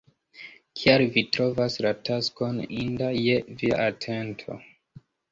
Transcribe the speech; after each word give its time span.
Kial 0.79 1.01
vi 1.17 1.21
trovas 1.35 1.75
la 1.85 1.91
taskon 2.09 2.57
inda 2.83 3.09
je 3.17 3.35
via 3.59 3.77
atento? 3.91 4.57